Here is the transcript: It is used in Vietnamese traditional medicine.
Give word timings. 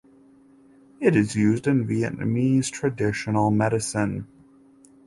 It 0.99 1.15
is 1.15 1.35
used 1.35 1.67
in 1.67 1.85
Vietnamese 1.87 2.71
traditional 2.71 3.51
medicine. 3.51 4.25